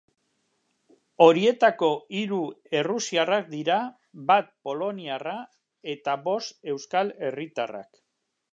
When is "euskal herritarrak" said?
6.75-8.05